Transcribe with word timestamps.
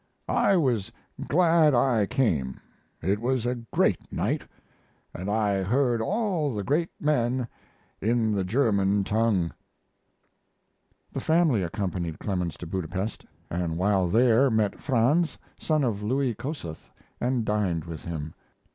I 0.27 0.57
was 0.57 0.91
glad 1.27 1.75
I 1.75 2.07
came, 2.07 2.59
it 3.03 3.19
was 3.19 3.45
a 3.45 3.53
great 3.53 4.11
night, 4.11 4.41
& 4.89 5.15
I 5.37 5.57
heard 5.57 6.01
all 6.01 6.55
the 6.55 6.63
great 6.63 6.89
men 6.99 7.47
in 8.01 8.31
the 8.31 8.43
German 8.43 9.03
tongue. 9.03 9.51
The 11.13 11.21
family 11.21 11.61
accompanied 11.61 12.17
Clemens 12.17 12.57
to 12.57 12.65
Budapest, 12.65 13.27
and 13.51 13.77
while 13.77 14.07
there 14.07 14.49
met 14.49 14.79
Franz, 14.79 15.37
son 15.59 15.83
of 15.83 16.01
Louis 16.01 16.33
Kossuth, 16.33 16.89
and 17.19 17.45
dined 17.45 17.83
with 17.85 18.01
him. 18.01 18.33